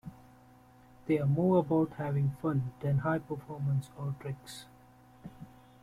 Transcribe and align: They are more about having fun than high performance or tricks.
They 1.05 1.19
are 1.19 1.27
more 1.27 1.59
about 1.59 1.91
having 1.97 2.35
fun 2.41 2.73
than 2.79 2.97
high 2.97 3.19
performance 3.19 3.91
or 3.95 4.15
tricks. 4.19 4.65